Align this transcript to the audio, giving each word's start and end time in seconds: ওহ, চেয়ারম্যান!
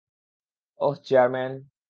ওহ, 0.79 0.95
চেয়ারম্যান! 1.05 1.53